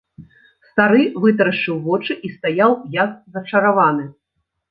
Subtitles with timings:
[0.67, 2.71] Стары вытарашчыў вочы і стаяў
[3.03, 4.09] як зачараваны.